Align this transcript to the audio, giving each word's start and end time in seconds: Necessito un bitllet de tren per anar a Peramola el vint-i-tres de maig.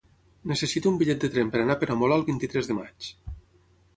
Necessito 0.51 0.89
un 0.91 0.95
bitllet 1.01 1.25
de 1.25 1.29
tren 1.35 1.51
per 1.55 1.61
anar 1.65 1.77
a 1.77 1.81
Peramola 1.83 2.17
el 2.21 2.25
vint-i-tres 2.31 2.69
de 2.71 2.79
maig. 2.81 3.11